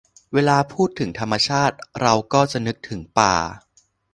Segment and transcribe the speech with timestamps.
[0.33, 3.35] เวลาพูดถึงธรรมชาติเราก็จะนึกถึงป่า